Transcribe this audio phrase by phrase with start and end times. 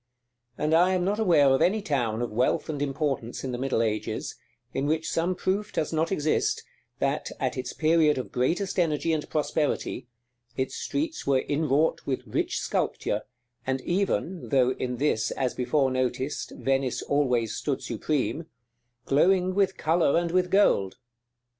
[0.57, 3.83] And I am not aware of any town of wealth and importance in the middle
[3.83, 4.33] ages,
[4.73, 6.63] in which some proof does not exist,
[6.97, 10.07] that, at its period of greatest energy and prosperity,
[10.57, 13.21] its streets were inwrought with rich sculpture,
[13.67, 18.47] and even (though in this, as before noticed, Venice always stood supreme)
[19.05, 20.97] glowing with color and with gold.